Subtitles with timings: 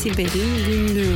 [0.00, 1.14] Siber'in Günlüğü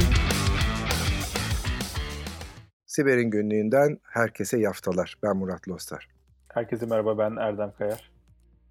[2.87, 5.14] Siber'in Günlüğü'nden herkese yaftalar.
[5.22, 6.08] Ben Murat Lostar.
[6.49, 8.12] Herkese merhaba ben Erdem Kayar.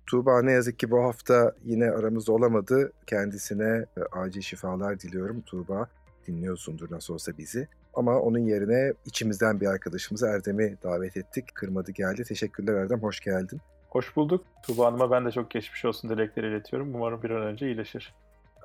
[0.05, 2.93] Tuğba ne yazık ki bu hafta yine aramızda olamadı.
[3.07, 5.87] Kendisine e, acil şifalar diliyorum Tuğba.
[6.27, 7.67] Dinliyorsundur nasıl olsa bizi.
[7.93, 11.55] Ama onun yerine içimizden bir arkadaşımızı Erdem'i davet ettik.
[11.55, 12.23] Kırmadı geldi.
[12.23, 13.61] Teşekkürler Erdem, hoş geldin.
[13.89, 14.45] Hoş bulduk.
[14.63, 16.95] Tuğba Hanım'a ben de çok geçmiş olsun dilekleri iletiyorum.
[16.95, 18.13] Umarım bir an önce iyileşir.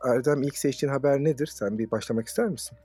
[0.05, 1.47] Erdem ilk seçtiğin haber nedir?
[1.47, 2.79] Sen bir başlamak ister misin?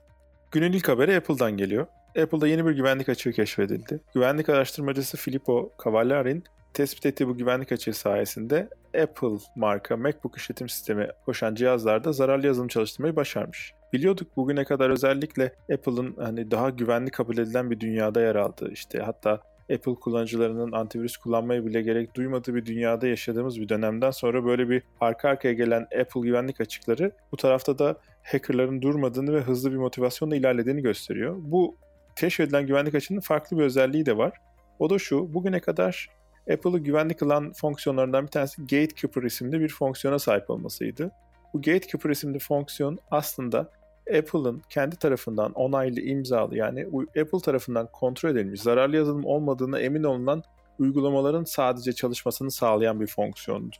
[0.50, 1.86] Günün ilk haberi Apple'dan geliyor.
[2.22, 4.00] Apple'da yeni bir güvenlik açığı keşfedildi.
[4.14, 8.68] Güvenlik araştırmacısı Filippo Cavallarin tespit ettiği bu güvenlik açığı sayesinde
[9.02, 13.74] Apple marka MacBook işletim sistemi koşan cihazlarda zararlı yazılım çalıştırmayı başarmış.
[13.92, 18.98] Biliyorduk bugüne kadar özellikle Apple'ın hani daha güvenli kabul edilen bir dünyada yer aldığı işte
[18.98, 19.40] hatta
[19.72, 24.82] Apple kullanıcılarının antivirüs kullanmayı bile gerek duymadığı bir dünyada yaşadığımız bir dönemden sonra böyle bir
[25.00, 30.36] arka arkaya gelen Apple güvenlik açıkları bu tarafta da hackerların durmadığını ve hızlı bir motivasyonla
[30.36, 31.36] ilerlediğini gösteriyor.
[31.38, 31.76] Bu
[32.16, 34.32] keşfedilen güvenlik açığının farklı bir özelliği de var.
[34.78, 36.08] O da şu, bugüne kadar
[36.52, 41.10] Apple'ı güvenli kılan fonksiyonlarından bir tanesi Gatekeeper isimli bir fonksiyona sahip olmasıydı.
[41.54, 43.70] Bu Gatekeeper isimli fonksiyon aslında
[44.18, 50.42] Apple'ın kendi tarafından onaylı, imzalı yani Apple tarafından kontrol edilmiş, zararlı yazılım olmadığına emin olunan
[50.78, 53.76] uygulamaların sadece çalışmasını sağlayan bir fonksiyondu.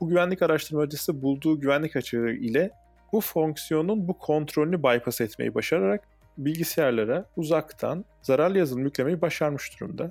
[0.00, 2.70] Bu güvenlik araştırmacısı bulduğu güvenlik açığı ile
[3.12, 6.08] bu fonksiyonun bu kontrolünü bypass etmeyi başararak
[6.38, 10.10] bilgisayarlara uzaktan zararlı yazılım yüklemeyi başarmış durumda.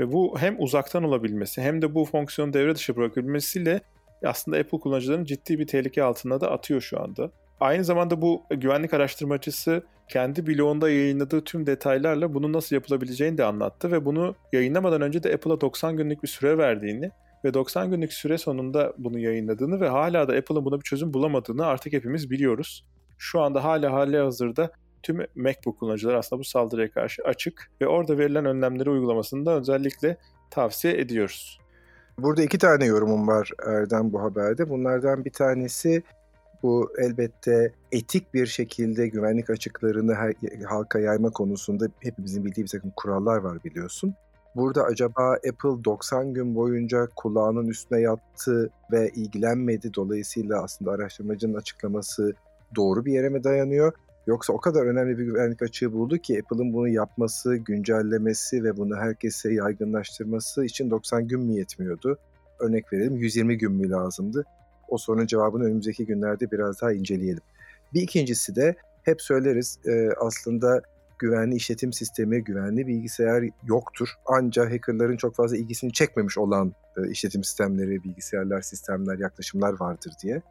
[0.00, 3.80] Ve bu hem uzaktan olabilmesi hem de bu fonksiyonu devre dışı bırakabilmesiyle
[4.24, 7.30] aslında Apple kullanıcılarının ciddi bir tehlike altına da atıyor şu anda.
[7.64, 13.92] Aynı zamanda bu güvenlik araştırmacısı kendi blogunda yayınladığı tüm detaylarla bunu nasıl yapılabileceğini de anlattı
[13.92, 17.10] ve bunu yayınlamadan önce de Apple'a 90 günlük bir süre verdiğini
[17.44, 21.66] ve 90 günlük süre sonunda bunu yayınladığını ve hala da Apple'ın buna bir çözüm bulamadığını
[21.66, 22.86] artık hepimiz biliyoruz.
[23.18, 24.70] Şu anda hala hali hazırda
[25.02, 30.16] tüm MacBook kullanıcıları aslında bu saldırıya karşı açık ve orada verilen önlemleri uygulamasını da özellikle
[30.50, 31.60] tavsiye ediyoruz.
[32.18, 34.68] Burada iki tane yorumum var Erdem bu haberde.
[34.68, 36.02] Bunlardan bir tanesi
[36.64, 40.14] bu elbette etik bir şekilde güvenlik açıklarını
[40.64, 44.14] halka yayma konusunda hepimizin bildiği bir takım kurallar var biliyorsun.
[44.56, 49.94] Burada acaba Apple 90 gün boyunca kulağının üstüne yattı ve ilgilenmedi.
[49.94, 52.34] Dolayısıyla aslında araştırmacının açıklaması
[52.76, 53.92] doğru bir yere mi dayanıyor?
[54.26, 58.96] Yoksa o kadar önemli bir güvenlik açığı buldu ki Apple'ın bunu yapması, güncellemesi ve bunu
[58.96, 62.18] herkese yaygınlaştırması için 90 gün mü yetmiyordu?
[62.58, 64.44] Örnek verelim 120 gün mü lazımdı?
[64.88, 67.42] O sorunun cevabını önümüzdeki günlerde biraz daha inceleyelim.
[67.94, 70.82] Bir ikincisi de hep söyleriz e, aslında
[71.18, 74.08] güvenli işletim sistemi, güvenli bilgisayar yoktur.
[74.26, 80.42] Ancak hackerların çok fazla ilgisini çekmemiş olan e, işletim sistemleri, bilgisayarlar, sistemler, yaklaşımlar vardır diye.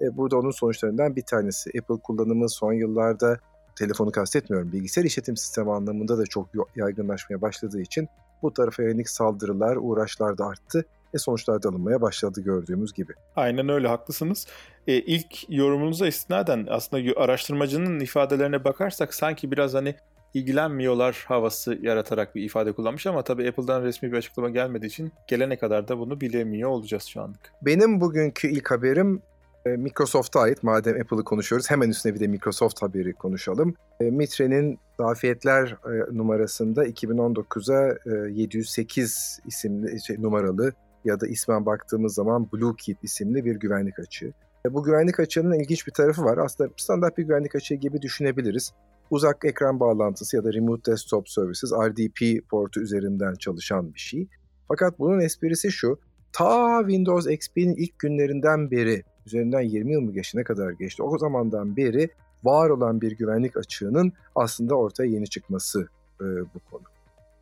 [0.00, 1.70] E, burada onun sonuçlarından bir tanesi.
[1.78, 3.38] Apple kullanımı son yıllarda
[3.76, 4.72] telefonu kastetmiyorum.
[4.72, 8.08] Bilgisayar işletim sistemi anlamında da çok yaygınlaşmaya başladığı için
[8.42, 13.12] bu tarafa yönelik saldırılar, uğraşlar da arttı ve sonuçlar da alınmaya başladı gördüğümüz gibi.
[13.36, 14.46] Aynen öyle haklısınız.
[14.86, 19.94] E, ilk yorumunuza istinaden aslında araştırmacının ifadelerine bakarsak sanki biraz hani
[20.34, 25.56] ilgilenmiyorlar havası yaratarak bir ifade kullanmış ama tabii Apple'dan resmi bir açıklama gelmediği için gelene
[25.56, 27.52] kadar da bunu bilemiyor olacağız şu anlık.
[27.62, 29.22] Benim bugünkü ilk haberim
[29.66, 30.62] e, Microsoft'a ait.
[30.62, 33.74] Madem Apple'ı konuşuyoruz hemen üstüne bir de Microsoft haberi konuşalım.
[34.00, 40.72] E, Mitre'nin zafiyetler e, numarasında 2019'a 708 isimli şey, numaralı
[41.04, 44.32] ya da ismen baktığımız zaman BlueKeep isimli bir güvenlik açığı.
[44.70, 46.38] Bu güvenlik açığının ilginç bir tarafı var.
[46.38, 48.72] Aslında standart bir güvenlik açığı gibi düşünebiliriz.
[49.10, 54.28] Uzak ekran bağlantısı ya da Remote Desktop Services RDP portu üzerinden çalışan bir şey.
[54.68, 55.98] Fakat bunun esprisi şu.
[56.32, 61.18] Ta Windows XP'nin ilk günlerinden beri üzerinden 20 yıl mı geçti ne kadar geçti o
[61.18, 62.08] zamandan beri
[62.44, 65.88] var olan bir güvenlik açığının aslında ortaya yeni çıkması
[66.20, 66.82] e, bu konu.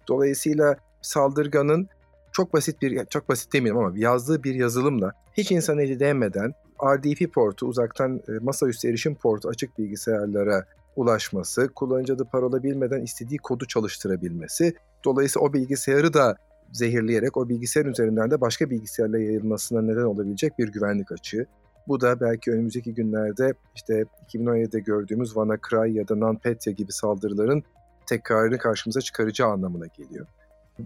[0.08, 1.88] Dolayısıyla saldırganın
[2.32, 6.52] çok basit bir, çok basit demeyeyim ama yazdığı bir yazılımla hiç insan eli değmeden
[6.84, 10.64] RDP portu, uzaktan e, masaüstü erişim portu açık bilgisayarlara
[10.96, 14.74] ulaşması, kullanıcı adı parola bilmeden istediği kodu çalıştırabilmesi,
[15.04, 16.36] dolayısıyla o bilgisayarı da
[16.72, 21.46] zehirleyerek o bilgisayar üzerinden de başka bilgisayarla yayılmasına neden olabilecek bir güvenlik açığı.
[21.88, 27.62] Bu da belki önümüzdeki günlerde işte 2017'de gördüğümüz WannaCry ya da NotPetya gibi saldırıların
[28.06, 30.26] tekrarını karşımıza çıkaracağı anlamına geliyor.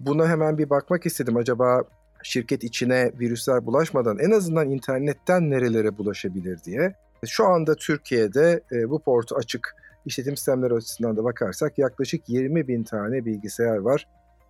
[0.02, 1.36] Buna hemen bir bakmak istedim.
[1.36, 1.82] Acaba
[2.22, 6.94] şirket içine virüsler bulaşmadan en azından internetten nerelere bulaşabilir diye.
[7.26, 9.76] Şu anda Türkiye'de e, bu portu açık
[10.06, 14.08] işletim sistemleri açısından da bakarsak yaklaşık 20 bin tane bilgisayar var.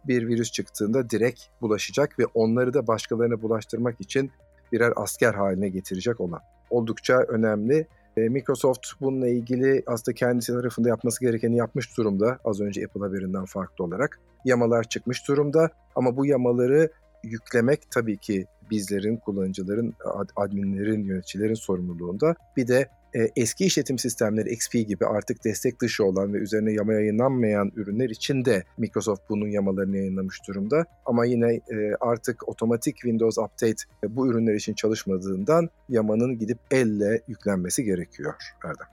[0.09, 4.31] Bir virüs çıktığında direkt bulaşacak ve onları da başkalarına bulaştırmak için
[4.73, 6.41] birer asker haline getirecek olan.
[6.71, 12.39] Oldukça önemli Microsoft bununla ilgili aslında kendisi tarafında yapması gerekeni yapmış durumda.
[12.45, 14.21] Az önce Apple haberinden farklı olarak.
[14.45, 16.91] Yamalar çıkmış durumda ama bu yamaları
[17.25, 19.95] yüklemek tabii ki bizlerin, kullanıcıların,
[20.37, 22.35] adminlerin, yöneticilerin sorumluluğunda.
[22.57, 22.89] Bir de e,
[23.37, 28.45] eski işletim sistemleri XP gibi artık destek dışı olan ve üzerine yama yayınlanmayan ürünler için
[28.45, 30.85] de Microsoft bunun yamalarını yayınlamış durumda.
[31.07, 37.21] Ama yine e, artık otomatik Windows Update e, bu ürünler için çalışmadığından yamanın gidip elle
[37.29, 38.35] yüklenmesi gerekiyor
[38.65, 38.87] Erdem.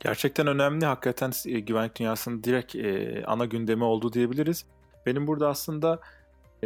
[0.00, 0.86] Gerçekten önemli.
[0.86, 1.32] Hakikaten
[1.66, 2.76] güvenlik dünyasının direkt
[3.26, 4.64] ana gündemi oldu diyebiliriz.
[5.06, 6.00] Benim burada aslında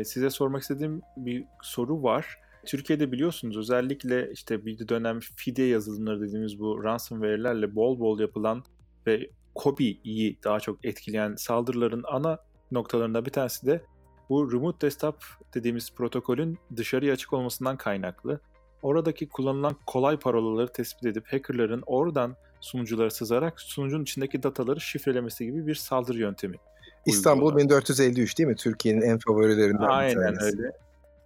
[0.05, 2.42] size sormak istediğim bir soru var.
[2.67, 8.65] Türkiye'de biliyorsunuz özellikle işte bir dönem fide yazılımları dediğimiz bu ransomware'lerle bol bol yapılan
[9.07, 12.39] ve COBI'yi daha çok etkileyen saldırıların ana
[12.71, 13.83] noktalarında bir tanesi de
[14.29, 15.17] bu remote desktop
[15.55, 18.41] dediğimiz protokolün dışarıya açık olmasından kaynaklı.
[18.83, 25.67] Oradaki kullanılan kolay parolaları tespit edip hackerların oradan sunuculara sızarak sunucunun içindeki dataları şifrelemesi gibi
[25.67, 26.57] bir saldırı yöntemi.
[27.07, 28.57] İstanbul 1453 değil mi?
[28.57, 30.45] Türkiye'nin en favorilerinden Aynen bir tanesi.
[30.45, 30.73] öyle.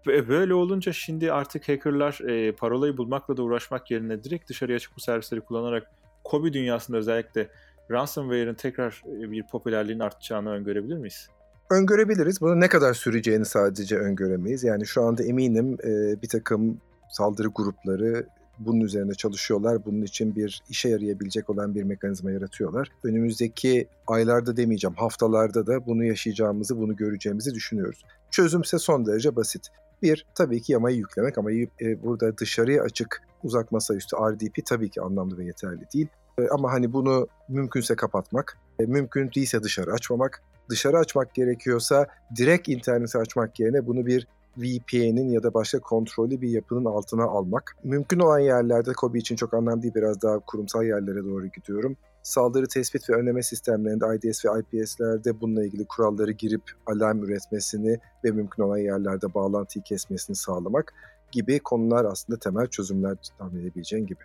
[0.07, 5.01] Böyle olunca şimdi artık hackerlar e, parolayı bulmakla da uğraşmak yerine direkt dışarıya açık bu
[5.01, 5.91] servisleri kullanarak
[6.25, 7.49] Kobi dünyasında özellikle
[7.91, 11.29] ransomware'ın tekrar bir popülerliğin artacağını öngörebilir miyiz?
[11.71, 12.41] Öngörebiliriz.
[12.41, 14.65] Bunu ne kadar süreceğini sadece öngöremeyiz.
[14.65, 16.81] Yani şu anda eminim e, bir takım
[17.11, 18.27] saldırı grupları
[18.59, 19.85] bunun üzerinde çalışıyorlar.
[19.85, 22.89] Bunun için bir işe yarayabilecek olan bir mekanizma yaratıyorlar.
[23.05, 28.05] Önümüzdeki aylarda demeyeceğim, haftalarda da bunu yaşayacağımızı, bunu göreceğimizi düşünüyoruz.
[28.31, 29.69] Çözüm ise son derece basit.
[30.03, 35.01] Bir, tabii ki yamayı yüklemek ama e, burada dışarıya açık uzak masaüstü RDP tabii ki
[35.01, 36.09] anlamlı ve yeterli değil.
[36.39, 42.07] E, ama hani bunu mümkünse kapatmak, e, mümkün değilse dışarı açmamak, dışarı açmak gerekiyorsa
[42.37, 44.27] direkt interneti açmak yerine bunu bir
[44.57, 47.77] VPN'in ya da başka kontrollü bir yapının altına almak.
[47.85, 52.67] Mümkün olan yerlerde Kobi için çok anlamlı değil biraz daha kurumsal yerlere doğru gidiyorum saldırı
[52.67, 58.63] tespit ve önleme sistemlerinde IDS ve IPS'lerde bununla ilgili kuralları girip alarm üretmesini ve mümkün
[58.63, 60.95] olan yerlerde bağlantıyı kesmesini sağlamak
[61.33, 64.21] gibi konular aslında temel çözümler tahmin edebileceğin gibi.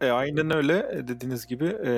[0.00, 1.92] E, aynen öyle e, dediğiniz gibi e,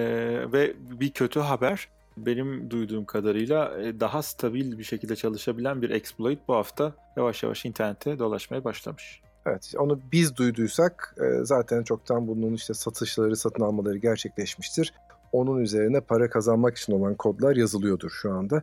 [0.53, 6.39] ve bir kötü haber benim duyduğum kadarıyla e, daha stabil bir şekilde çalışabilen bir exploit
[6.49, 9.23] bu hafta yavaş yavaş internette dolaşmaya başlamış.
[9.47, 14.93] Evet onu biz duyduysak e, zaten çoktan bunun işte satışları, satın almaları gerçekleşmiştir
[15.37, 18.63] onun üzerine para kazanmak için olan kodlar yazılıyordur şu anda.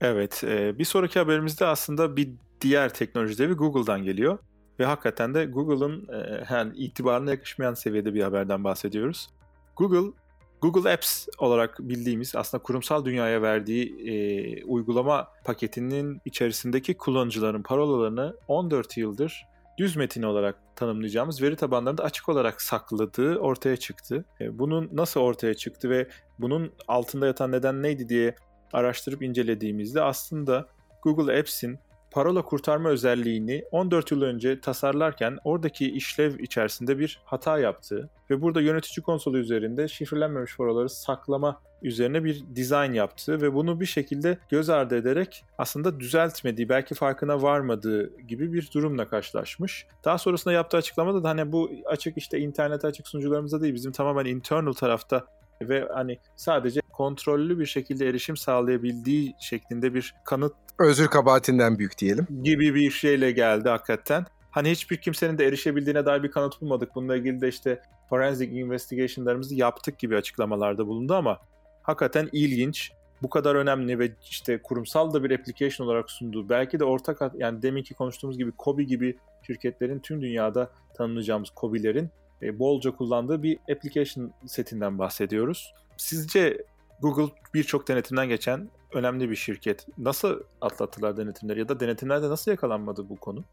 [0.00, 4.38] Evet, e, bir sonraki haberimizde aslında bir diğer teknoloji devi Google'dan geliyor.
[4.80, 9.30] Ve hakikaten de Google'ın e, yani itibarına yakışmayan seviyede bir haberden bahsediyoruz.
[9.76, 10.12] Google,
[10.60, 18.96] Google Apps olarak bildiğimiz aslında kurumsal dünyaya verdiği e, uygulama paketinin içerisindeki kullanıcıların parolalarını 14
[18.96, 24.24] yıldır düz metin olarak tanımlayacağımız veri tabanlarında açık olarak sakladığı ortaya çıktı.
[24.40, 26.08] E, bunun nasıl ortaya çıktı ve
[26.38, 28.34] bunun altında yatan neden neydi diye
[28.72, 30.68] araştırıp incelediğimizde aslında
[31.02, 31.78] Google Apps'in
[32.12, 38.60] parola kurtarma özelliğini 14 yıl önce tasarlarken oradaki işlev içerisinde bir hata yaptığı ve burada
[38.60, 44.70] yönetici konsolu üzerinde şifrelenmemiş parolaları saklama üzerine bir dizayn yaptığı ve bunu bir şekilde göz
[44.70, 49.86] ardı ederek aslında düzeltmediği, belki farkına varmadığı gibi bir durumla karşılaşmış.
[50.04, 54.24] Daha sonrasında yaptığı açıklamada da hani bu açık işte internet açık sunucularımızda değil bizim tamamen
[54.24, 55.26] internal tarafta
[55.68, 62.26] ve hani sadece kontrollü bir şekilde erişim sağlayabildiği şeklinde bir kanıt özür kabahatinden büyük diyelim
[62.42, 64.26] gibi bir şeyle geldi hakikaten.
[64.50, 66.94] Hani hiçbir kimsenin de erişebildiğine dair bir kanıt bulmadık.
[66.94, 71.38] Bununla ilgili de işte forensic investigation'larımızı yaptık gibi açıklamalarda bulundu ama
[71.82, 72.92] hakikaten ilginç.
[73.22, 77.62] Bu kadar önemli ve işte kurumsal da bir application olarak sunduğu belki de ortak yani
[77.62, 79.16] deminki konuştuğumuz gibi Kobi gibi
[79.46, 82.10] şirketlerin tüm dünyada tanımlayacağımız Kobi'lerin
[82.58, 85.74] bolca kullandığı bir application setinden bahsediyoruz.
[85.96, 86.64] Sizce
[87.02, 89.86] Google birçok denetimden geçen önemli bir şirket.
[89.98, 93.44] Nasıl atlattılar denetimleri ya da denetimlerde nasıl yakalanmadı bu konu?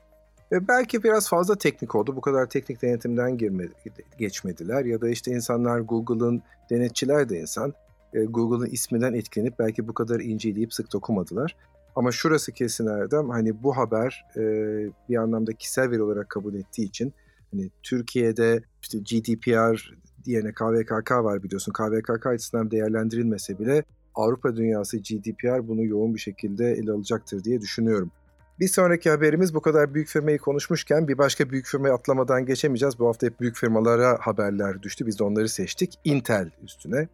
[0.51, 2.15] E belki biraz fazla teknik oldu.
[2.15, 3.73] Bu kadar teknik denetimden girmedi,
[4.17, 4.85] geçmediler.
[4.85, 7.73] Ya da işte insanlar Google'ın denetçiler de insan.
[8.13, 11.55] E, Google'ın isminden etkilenip belki bu kadar inceleyip sık dokumadılar.
[11.95, 14.41] Ama şurası kesin Erdem, hani bu haber e,
[15.09, 17.13] bir anlamda kişisel veri olarak kabul ettiği için
[17.51, 19.93] hani Türkiye'de işte GDPR
[20.25, 21.73] yerine KVKK var biliyorsun.
[21.73, 23.83] KVKK açısından değerlendirilmese bile
[24.15, 28.11] Avrupa dünyası GDPR bunu yoğun bir şekilde ele alacaktır diye düşünüyorum.
[28.59, 32.99] Bir sonraki haberimiz bu kadar büyük firmayı konuşmuşken bir başka büyük firmayı atlamadan geçemeyeceğiz.
[32.99, 35.07] Bu hafta hep büyük firmalara haberler düştü.
[35.07, 35.99] Biz de onları seçtik.
[36.03, 37.07] Intel üstüne.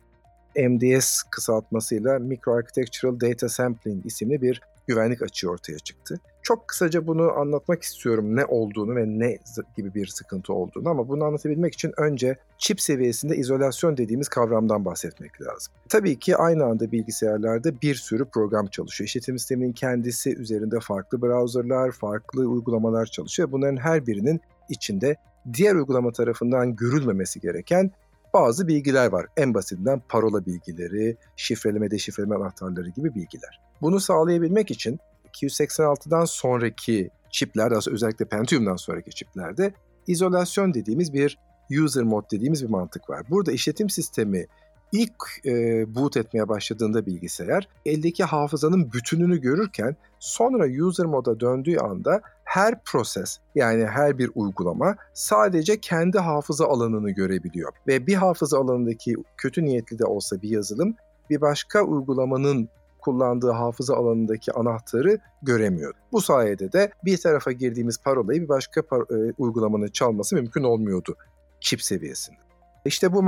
[0.55, 6.19] MDS kısaltmasıyla Microarchitectural Data Sampling isimli bir güvenlik açığı ortaya çıktı.
[6.45, 9.37] Çok kısaca bunu anlatmak istiyorum ne olduğunu ve ne
[9.77, 15.41] gibi bir sıkıntı olduğunu ama bunu anlatabilmek için önce çip seviyesinde izolasyon dediğimiz kavramdan bahsetmek
[15.41, 15.73] lazım.
[15.89, 19.07] Tabii ki aynı anda bilgisayarlarda bir sürü program çalışıyor.
[19.07, 23.51] İşletim sisteminin kendisi üzerinde farklı browserlar, farklı uygulamalar çalışıyor.
[23.51, 25.15] Bunların her birinin içinde
[25.53, 27.91] diğer uygulama tarafından görülmemesi gereken
[28.33, 29.25] bazı bilgiler var.
[29.37, 33.61] En basitinden parola bilgileri, şifreleme, deşifreleme anahtarları gibi bilgiler.
[33.81, 34.99] Bunu sağlayabilmek için
[35.43, 39.73] 286'dan sonraki çipler, özellikle Pentium'dan sonraki çiplerde
[40.07, 41.37] izolasyon dediğimiz bir
[41.83, 43.23] user mod dediğimiz bir mantık var.
[43.29, 44.45] Burada işletim sistemi
[44.91, 45.51] ilk e,
[45.95, 53.39] boot etmeye başladığında bilgisayar eldeki hafızanın bütününü görürken sonra user moda döndüğü anda her proses
[53.55, 57.73] yani her bir uygulama sadece kendi hafıza alanını görebiliyor.
[57.87, 60.95] Ve bir hafıza alanındaki kötü niyetli de olsa bir yazılım
[61.29, 62.69] bir başka uygulamanın
[63.05, 65.93] kullandığı hafıza alanındaki anahtarı göremiyor.
[66.11, 71.15] Bu sayede de bir tarafa girdiğimiz parolayı bir başka par- e, uygulamanın çalması mümkün olmuyordu
[71.59, 72.37] çip seviyesinde.
[72.85, 73.23] İşte bu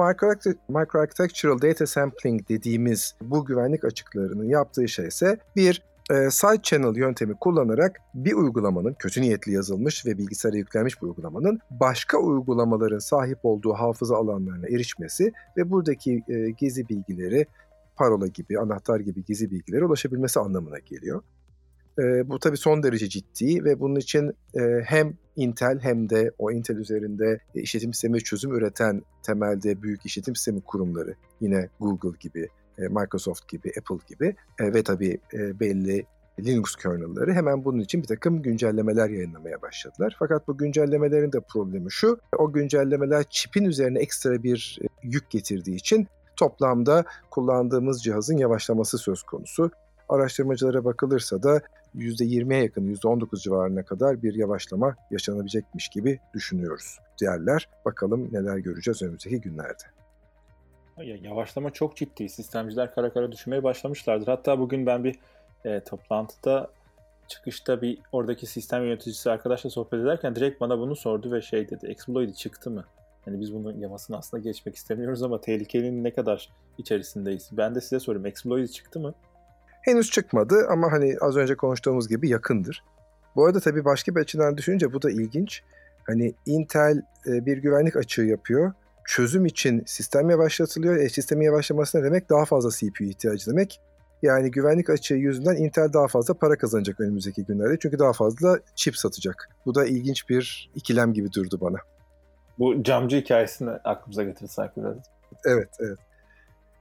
[0.70, 7.36] microarchitectural data sampling dediğimiz bu güvenlik açıklarının yaptığı şey ise bir e, side channel yöntemi
[7.36, 13.74] kullanarak bir uygulamanın kötü niyetli yazılmış ve bilgisayara yüklenmiş bir uygulamanın başka uygulamaların sahip olduğu
[13.74, 17.48] hafıza alanlarına erişmesi ve buradaki e, gizli bilgileri
[17.98, 21.22] parola gibi, anahtar gibi gizli bilgilere ulaşabilmesi anlamına geliyor.
[22.00, 26.52] E, bu tabii son derece ciddi ve bunun için e, hem Intel hem de o
[26.52, 32.82] Intel üzerinde işletim sistemi çözüm üreten temelde büyük işletim sistemi kurumları yine Google gibi, e,
[32.82, 36.06] Microsoft gibi, Apple gibi e, ve tabii e, belli
[36.40, 40.16] Linux kernel'ları hemen bunun için bir takım güncellemeler yayınlamaya başladılar.
[40.20, 46.08] Fakat bu güncellemelerin de problemi şu, o güncellemeler çipin üzerine ekstra bir yük getirdiği için
[46.38, 49.72] toplamda kullandığımız cihazın yavaşlaması söz konusu.
[50.10, 51.62] Araştırmacılara bakılırsa da
[51.96, 57.70] %20'ye yakın, %19 civarına kadar bir yavaşlama yaşanabilecekmiş gibi düşünüyoruz diğerler.
[57.86, 59.84] Bakalım neler göreceğiz önümüzdeki günlerde.
[60.98, 62.30] Ya, yavaşlama çok ciddi.
[62.30, 64.28] Sistemciler kara kara düşünmeye başlamışlardır.
[64.28, 65.20] Hatta bugün ben bir
[65.66, 66.70] e, toplantıda
[67.28, 71.88] çıkışta bir oradaki sistem yöneticisi arkadaşla sohbet ederken direkt bana bunu sordu ve şey dedi.
[71.88, 72.86] Exploit çıktı mı?
[73.28, 77.50] Yani biz bunun yamasını aslında geçmek istemiyoruz ama tehlikenin ne kadar içerisindeyiz?
[77.52, 78.26] Ben de size sorayım.
[78.26, 79.14] Exploit çıktı mı?
[79.82, 82.84] Henüz çıkmadı ama hani az önce konuştuğumuz gibi yakındır.
[83.36, 85.64] Bu arada tabii başka bir açıdan düşününce bu da ilginç.
[86.04, 88.74] Hani Intel e, bir güvenlik açığı yapıyor.
[89.06, 90.96] Çözüm için sistem yavaşlatılıyor.
[90.96, 92.30] E, sistemin yavaşlaması ne demek?
[92.30, 93.82] Daha fazla CPU ihtiyacı demek.
[94.22, 97.78] Yani güvenlik açığı yüzünden Intel daha fazla para kazanacak önümüzdeki günlerde.
[97.80, 99.50] Çünkü daha fazla çip satacak.
[99.66, 101.78] Bu da ilginç bir ikilem gibi durdu bana.
[102.60, 104.96] Bu camcı hikayesini aklımıza getirdi sanki biraz.
[105.46, 105.98] Evet, evet.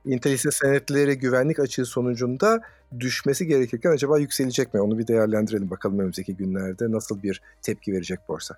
[0.04, 2.60] Intel ise senetleri güvenlik açığı sonucunda
[3.00, 4.80] düşmesi gerekirken acaba yükselecek mi?
[4.80, 8.56] Onu bir değerlendirelim bakalım önümüzdeki günlerde nasıl bir tepki verecek borsa.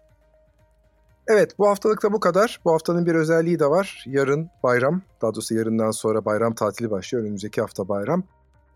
[1.29, 2.61] Evet bu haftalık da bu kadar.
[2.65, 4.05] Bu haftanın bir özelliği de var.
[4.07, 7.25] Yarın bayram, daha doğrusu yarından sonra bayram tatili başlıyor.
[7.25, 8.23] Önümüzdeki hafta bayram.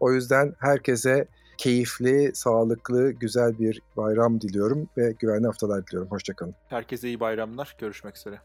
[0.00, 1.26] O yüzden herkese
[1.62, 6.11] keyifli, sağlıklı, güzel bir bayram diliyorum ve güvenli haftalar diliyorum.
[6.11, 6.54] Hoşçakalın.
[6.69, 7.76] Herkese iyi bayramlar.
[7.78, 8.40] Görüşmek üzere.